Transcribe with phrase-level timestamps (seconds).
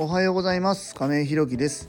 [0.00, 0.94] おはようございます。
[0.94, 1.88] 亀井ひろきです。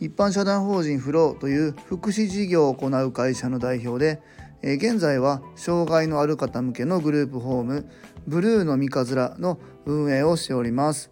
[0.00, 4.22] 一般社団法人フローという福祉事業を行う会社の代表で
[4.62, 7.86] 現在は障害のある方向けのグループホーム
[8.26, 11.10] ブルーの三日面の運営をしております、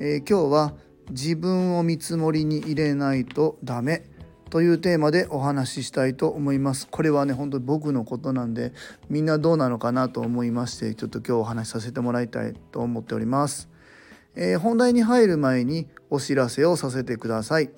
[0.00, 0.74] えー、今日は
[1.10, 4.02] 自分を見積もりに入れないとダメ
[4.50, 6.88] というテーマでお話ししたいと思います。
[6.90, 8.72] これはね本当に僕のことなんで
[9.08, 13.68] みんなどうなのかなと思いましてちょっと今日お話しさせてもらいたいと思っております、
[14.34, 17.70] えー、本題に入る前にお知らせをさせてください、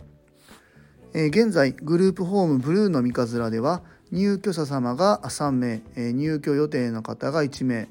[1.14, 7.88] えー、現在グループホームブルーの三日面では入居者様が3名、えー、入居予定の方が1名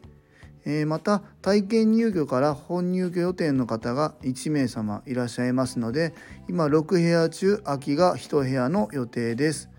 [0.66, 6.14] えまた体験入居から本入居予定の方が1名様いらっしゃいますので
[6.50, 9.70] 今6部屋中空きが1部屋の予定です、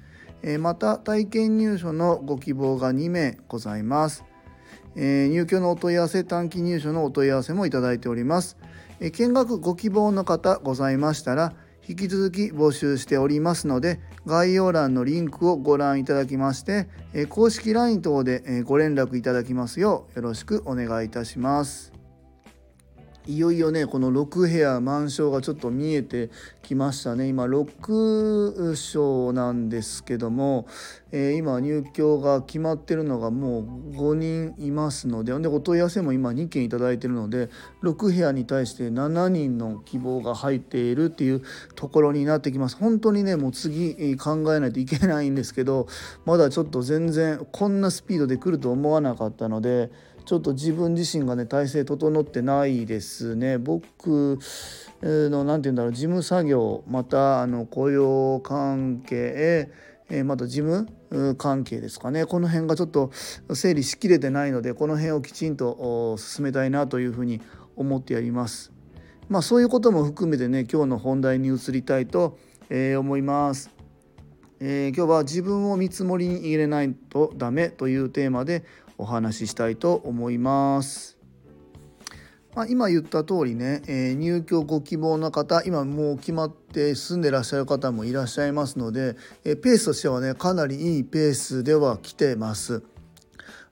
[0.42, 4.24] えまた体験入所のご希望が2名ございます、
[4.94, 8.56] え入居のお問い合わせ短期入所のお問い合わせもいただいております、
[9.00, 11.52] え見学ご希望の方ございましたら
[11.88, 16.88] 引き続き募集しておりますので概要欄のリンクをご覧いただきまして
[17.28, 21.95] 公式 LINE 等でご連絡いただきますようよろしくお願いいたします。
[23.28, 26.30] いよいよねこの6部屋満床がちょっと見えて
[26.62, 27.26] きましたね。
[27.26, 30.66] 今6床なんですけども、
[31.10, 37.50] えー、今入居が決まってるのがもう5人いますのででお問い合わせも今2件頂いてるので
[37.82, 41.42] 6部屋に対して7人の希望が入っているっていう
[41.74, 42.76] ところになってきます。
[42.76, 45.88] 本当にねもう次考えないといけないんですけど
[46.24, 49.90] まだちょっと全然こんなスピードで来ると思わなかったので
[50.26, 54.38] ちょっと自分自身がね体制整ってないですね僕
[55.00, 59.70] の何て言うんだろう事務作業またあの雇用関係
[60.10, 63.12] えまた事務関係ですかねこの辺がちょっと
[63.54, 67.40] 整理しきれてないのでこの辺をきちんと進めたいなというふうに
[67.76, 68.72] 思ってやります。
[69.28, 72.38] まあそういうことも含めてね今日の本題に移りたいと、
[72.70, 73.70] え思います。
[74.58, 78.64] えー、今日は自分を見積もりに入れないとダメというテーマで
[78.98, 81.16] お話ししたいと思います。
[82.54, 89.14] まあ、今言った通りね、えー、入居ご希望の方今もう決まって住んでらっしゃる方もいらっしゃいますので、
[89.44, 92.82] えー、ペースとしてはねかなりいいペースでは来てます。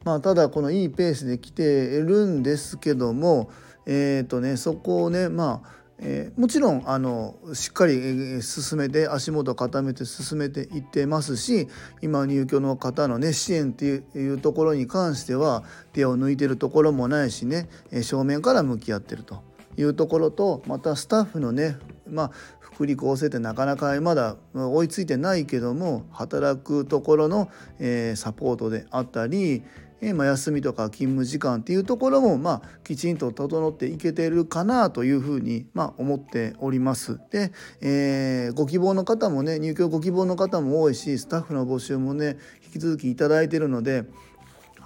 [0.05, 3.51] まあ、ただこのいいペースで来てるんですけども
[3.87, 11.69] えっ、ー、とねそこをねまあえー、もちろんあのしっかり進めて足元固めて進めていってますし
[12.03, 15.63] 今入居の方のね支援っていうところに関しては
[15.93, 17.69] 手を抜いてるところもないしね
[18.03, 19.43] 正面から向き合ってると。
[19.77, 21.77] いうところとまたスタッフのね
[22.09, 22.31] まあ
[22.61, 29.63] 福利厚生ってなかなかまだ追いついてないけども働くところの、えー、サポートであったり
[30.07, 37.19] えまあ、休みとか勤務時間っていうところも、まあ、きちんと整っていけてるかなというふうに、まあ、思っております。
[37.31, 44.05] で、えー、ご希望の方もね入居ご希望の方も多いしスタッフの募集もね引き続き頂いてるので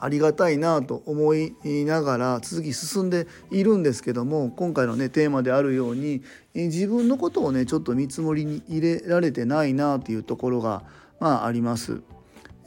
[0.01, 6.23] ありがたいなと思いながら続き進んでいるんですけども今回のねテーマであるように
[6.55, 10.85] 自分のことをねちょっと見積もりに入れられてないなというところが
[11.19, 12.03] まああります。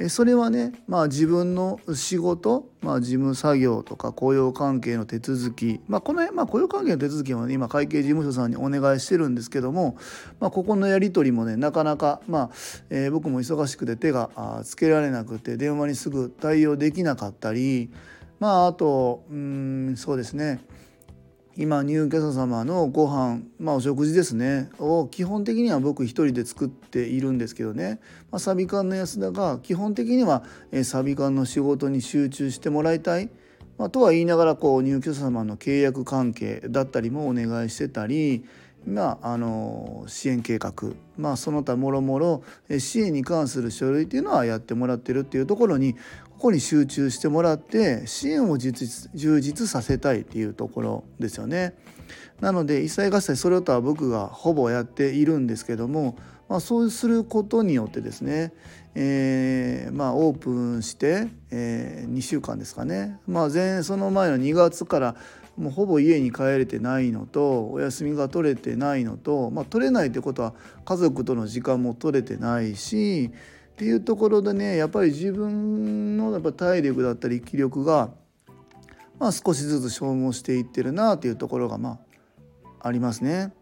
[0.10, 9.98] それはね、まあ、自分の仕事、まあ、事務作業とか雇用関係の手続き、まあ、この辺、まあ、雇用関係の手続きは、ね、今会計事務所さんにお願いしてるんですけども、
[10.40, 12.50] まあ、ここのやり取りもねなかなか、まあ
[12.90, 17.92] えー、僕も忙しくて手がつけられなくて電話にすぐ対応できなかったり
[18.40, 20.62] まああとうんそうですね。
[21.62, 24.72] 今入居者様のご飯まあお食事ですね。
[24.80, 28.00] を基本的には僕一人で作っているんですけどね、
[28.32, 30.44] まあ、サビ館の安田が基本的には
[30.84, 33.30] サビ館の仕事に集中してもらいたい、
[33.78, 38.44] まあ、とは言いながらこう入居者様の契約関係だったりもお願いしてたり
[38.86, 40.74] まあ、あの支援計画、
[41.18, 42.44] まあ、その他もろもろ
[42.80, 46.00] 支援に関する書類っていうのはやってもらってるっていうところにこ
[46.46, 48.72] こに集中してもらって支援を充
[49.42, 51.76] 実させたいっていうところですよね。
[52.40, 56.18] なので一切合切それとは僕がほぼやっているんですけども、
[56.50, 58.52] まあ、そうすることによってですね、
[58.96, 65.16] えー、まあオープンして、えー、2週間ですかね、まあ前、その前の2月から
[65.62, 73.32] もうほぼ家に帰れてないのとお休みが取れてないのと、まあ、取れないってことは家族との時間も取れてないし
[73.74, 78.10] っていうところでねやっぱり自分のやっぱ体力だったり気力が、
[79.20, 82.00] まあ、少しずつ消耗していってるなというところがまあ
[82.88, 83.54] ありますね。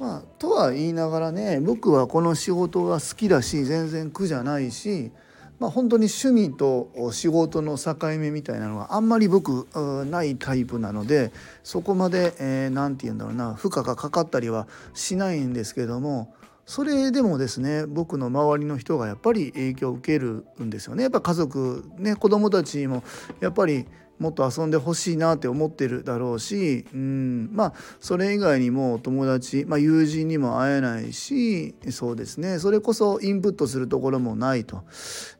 [0.00, 5.10] まあ、とは言いながらね僕はこの仕事が好きだし全然苦じゃないし
[5.58, 9.66] まあ、本当に趣味と仕事の境目みたいなのはあんまり僕
[10.10, 11.32] ないタイプなので
[11.62, 12.34] そこまで
[12.70, 16.34] 何、えー、て言うんだろうな負荷がかかったりはしないんですけども
[16.66, 21.04] それでもですね僕の周りの人がやっぱり影響を受けるんですよね。
[21.04, 23.04] やっぱ家族ね子供たちも
[23.40, 23.86] やっぱり
[24.18, 32.58] もっと遊んでほしいなって思ってるだろうし、うん、まあそれ以外にも友達、まあ、友人にも会えないしそうですね。
[32.58, 34.84] それこそインプットするところもないと、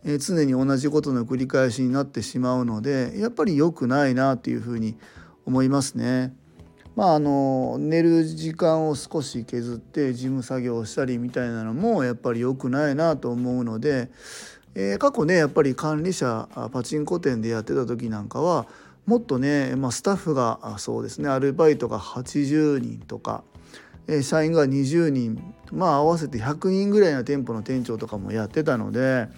[0.04, 4.96] えー、常に同じことの繰り返しになってしまうのでやっぱり良くないなっていうふうに
[5.46, 6.34] 思いますね。
[6.96, 14.10] まあ、あの寝る時間を少し削って事務作業をしたりみたいなのもやっぱり良くないなと思うので
[14.78, 18.66] え、過去ねやっぱり管理者パチンコ店でやってた時なんかは
[19.06, 23.42] もっとね、まあ、スタッフがそうですねアルバイトが80人とか、
[24.06, 29.28] え、社員が20人まあ合わせて100人ぐらいの店舗の店長とかもやってたので。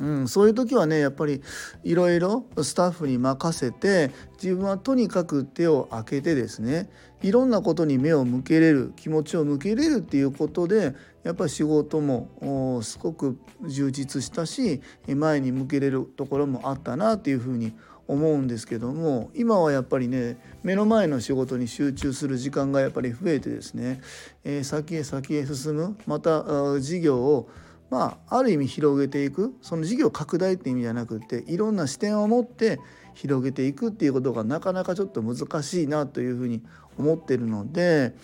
[0.00, 1.42] うん、そういう時はねやっぱり
[1.84, 4.10] いろいろスタッフに任せて
[4.42, 6.88] 自分はとにかく手を空けてですね
[7.22, 13.38] いろんなことに目を向けれる気持ちを向けれるっていうことでやっぱり仕事もすごく
[13.68, 17.74] 充実したし前に向けれるところもあったなっていうふうに
[18.08, 24.00] 思うんですけども今はやっぱりね目の前の仕事に集中する時間がやっぱり増えてですね、
[24.44, 27.48] えー、先へ先へ進むまた事業を
[27.90, 32.80] まあある意味広げていくその事業拡大って意味じゃなくていろんな視点を持って
[33.14, 36.62] 広げていくっていうことがなかなかちょっと難しいなというふうに
[36.98, 38.14] 思ってるので。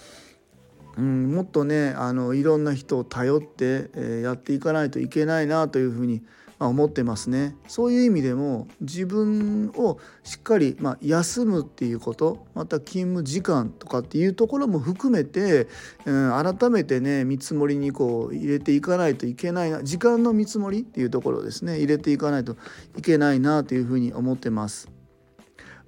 [0.98, 6.22] うん、もっとねあのいろんな人を頼って、えー、やっていかないといけないなというふうに、
[6.58, 7.54] まあ、思ってますね。
[7.68, 15.68] そういう意味でも自分をしっかり、まあ、休むっていうことまた勤務時間とかっていうところも含めて、
[16.06, 22.56] うん、改めてね見積もりにこう入れていかないといけないな時間の見積もりっていうところですね入れていかないと
[22.96, 24.95] いけないなというふうに思ってます。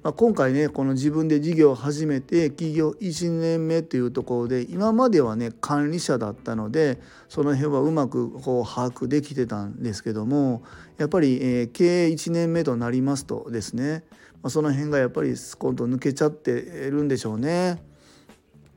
[0.09, 10.63] まあ、今回ねこの自分で事業を始めて企業1年目というところで今まではね管理者だったのでその辺はうまくこう把握できてたんですけども
[10.97, 14.03] やっぱり、え、経営1年目となりますとですね、
[14.43, 16.55] まあ、その辺がやっぱり今度抜けちゃって
[16.91, 17.88] るんでしょうね。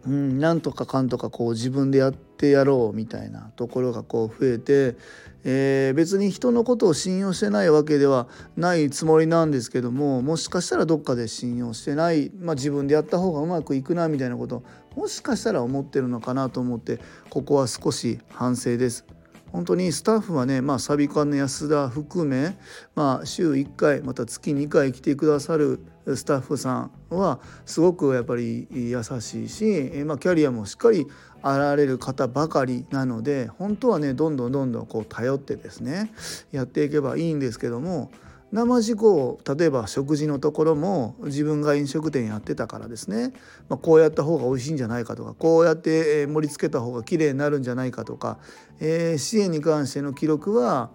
[0.06, 4.96] うん、なんとかかんとかこう自分でやってやろうみたいなところがこう増えて、
[5.44, 8.28] えー、別に人のことを信用してないわけでは
[8.58, 14.64] ないつもりなんですけどももしかしたらどっかで信用してない、まあ、自分でやった方がうまくいくなみたいなこと
[14.96, 17.00] もしかしたら思ってるのかなと思って
[17.30, 19.06] ここは少し反省です。
[19.52, 22.58] 本当にスタッフはね、まあ、サビ館の安田含め、
[22.96, 25.80] まあ、週1回また月2回来てくださる
[26.16, 31.06] スタッフさんはすごくやっぱり優しいし、まあ、キャリアもしっかり
[31.44, 36.12] あられる方ばかりなので本当はねどんどんどんどんこう頼ってですね
[36.52, 38.12] やっていけばいいんですけども
[38.52, 43.32] 生事故例えば食事のところも自分が飲食店やってたからですね、
[43.70, 48.40] まあ、こうやった方が美味しいんじゃないかとかこうやって盛り付けた方が綺麗になるんじゃないかとか、
[48.82, 50.92] えー、支援に関しての記録は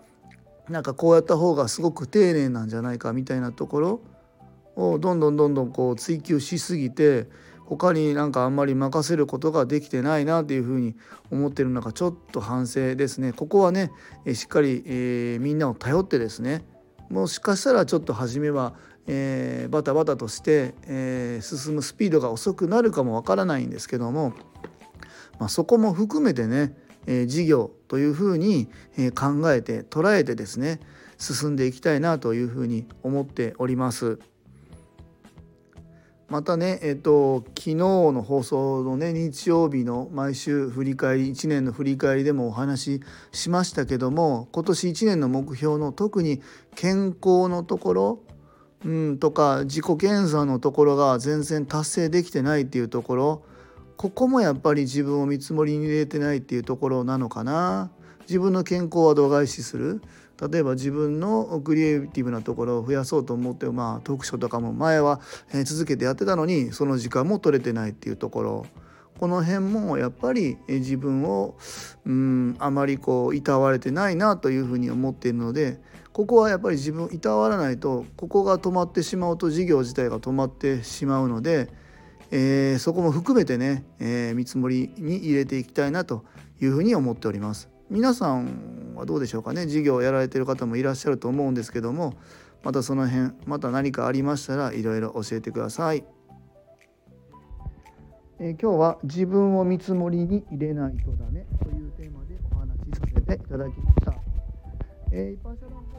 [0.69, 4.01] なんかこうやった方がすごく丁寧なんじゃないかみたいなところ
[4.75, 7.27] をどんどんどんどんこう追求しすぎて
[7.65, 10.95] 他になんかあんまり任せることができてないなっていうふうに
[11.31, 13.33] 思ってるのがちょっと反省ですね。
[13.33, 13.91] ここはね
[14.35, 16.65] しっかり、えー、みんなを頼ってですね
[17.11, 18.75] もしかしたらちょっと初めは、
[19.07, 24.33] えー、バタバタとして、えー、進むスピードが遅くなるかもわからないんですけども、
[25.39, 26.75] まあ、そこも含めてね、
[27.07, 30.81] えー、事業というふうに、え考えて捉えてですね
[31.19, 34.19] 進んでいきたいなというふうに思っております。
[36.29, 46.43] またね、えっと、昨日の放送のね日曜日の毎週振り返り1年の振り返りでもお話ししましたけども今年1年の目標の特に
[46.75, 48.23] 健康のところ、
[48.85, 53.43] うん、とか自己検査のところが全然達成できてないっていうところ
[53.97, 57.91] ここもやっぱり自分を見積もりに入れてないっていうところなのかな。
[58.29, 60.03] 自分の健康は度外視する
[60.51, 65.21] 例えば自分のクリエイティブなところを増やそうと思って、まあ、トークショーとかも前は
[65.65, 68.67] 続けてやってたのにその時間も取れてないっていうところ
[69.19, 71.57] この辺もやっぱり自分を
[72.05, 75.81] うんあまりこういたわれてないなというふうに思っているので
[76.13, 81.71] ここはやっぱり自分いたわらないとここが止まってしまうと事業自体が止まってしまうので、
[82.31, 86.25] えー、そこも含めてね、えー、見積もりに入れていきたいなと
[86.61, 87.76] いうふうに思っております。
[87.89, 89.67] 皆さんはどうでしょうかね？
[89.67, 92.15] 事業をやられてる方もいらっしゃると思うんですけども
[92.65, 96.05] またその辺また何かありましたらいろいろ教えてください。
[98.39, 104.15] え、今日は自分を見積もりに入れないとダメというテーマでお話しさせていただきました。
[105.13, 105.96] えー、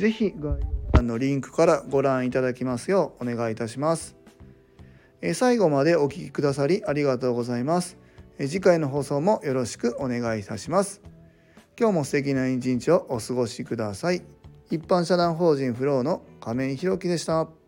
[0.00, 0.58] ぜひ概要
[0.94, 4.16] 欄のリンクからご覧いただきますようお願いいたします。
[5.20, 7.98] え最後までお聴きくださりありがとうございます。
[8.38, 11.02] え次回の放送もよろしくお願いいたします。
[11.78, 14.22] 今日も素敵な一日をお過ごしください。
[14.70, 17.59] 一般社団法人フローの亀井宏樹でした。